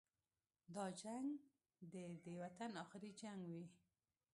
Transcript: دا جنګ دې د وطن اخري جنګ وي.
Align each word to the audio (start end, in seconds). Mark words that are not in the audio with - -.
دا 0.75 0.85
جنګ 1.01 1.27
دې 1.91 2.05
د 2.23 2.25
وطن 2.41 2.71
اخري 2.83 3.11
جنګ 3.21 3.41
وي. 3.51 3.65